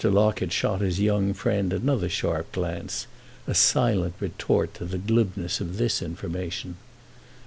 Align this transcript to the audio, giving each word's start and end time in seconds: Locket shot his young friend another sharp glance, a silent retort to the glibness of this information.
Locket 0.03 0.51
shot 0.51 0.81
his 0.81 0.99
young 0.99 1.31
friend 1.35 1.71
another 1.71 2.09
sharp 2.09 2.51
glance, 2.53 3.05
a 3.45 3.53
silent 3.53 4.15
retort 4.19 4.73
to 4.73 4.85
the 4.85 4.97
glibness 4.97 5.61
of 5.61 5.77
this 5.77 6.01
information. 6.01 6.77